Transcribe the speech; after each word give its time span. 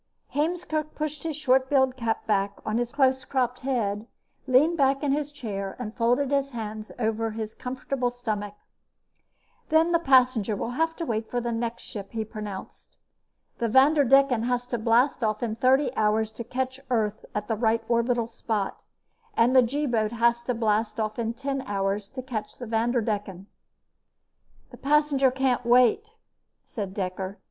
Heemskerk 0.33 0.95
pushed 0.95 1.21
his 1.21 1.35
short 1.37 1.69
billed 1.69 1.95
cap 1.95 2.25
back 2.25 2.57
on 2.65 2.79
his 2.79 2.91
close 2.91 3.23
cropped 3.23 3.59
head, 3.59 4.07
leaned 4.47 4.75
back 4.75 5.03
in 5.03 5.11
his 5.11 5.31
chair 5.31 5.75
and 5.77 5.95
folded 5.95 6.31
his 6.31 6.49
hands 6.49 6.91
over 6.97 7.29
his 7.29 7.53
comfortable 7.53 8.09
stomach. 8.09 8.55
"Then 9.69 9.91
the 9.91 9.99
passenger 9.99 10.55
will 10.55 10.71
have 10.71 10.95
to 10.95 11.05
wait 11.05 11.29
for 11.29 11.39
the 11.39 11.51
next 11.51 11.83
ship," 11.83 12.13
he 12.13 12.25
pronounced. 12.25 12.97
"The 13.59 13.69
Vanderdecken 13.69 14.41
has 14.45 14.65
to 14.73 14.79
blast 14.79 15.23
off 15.23 15.43
in 15.43 15.55
thirty 15.55 15.95
hours 15.95 16.31
to 16.31 16.43
catch 16.43 16.79
Earth 16.89 17.23
at 17.35 17.47
the 17.47 17.55
right 17.55 17.83
orbital 17.87 18.27
spot, 18.27 18.83
and 19.37 19.55
the 19.55 19.61
G 19.61 19.85
boat 19.85 20.13
has 20.13 20.41
to 20.45 20.55
blast 20.55 20.99
off 20.99 21.19
in 21.19 21.35
ten 21.35 21.61
hours 21.67 22.09
to 22.09 22.23
catch 22.23 22.57
the 22.57 22.65
Vanderdecken." 22.65 23.45
"This 24.71 24.81
passenger 24.81 25.29
can't 25.29 25.63
wait," 25.63 26.09
said 26.65 26.95
Dekker. 26.95 27.37